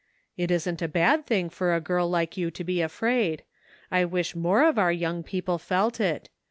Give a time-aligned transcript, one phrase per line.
[0.35, 3.43] "It isn't a bad thing for a girl like you to be afraid;
[3.91, 6.29] I wish more of our young people felt it.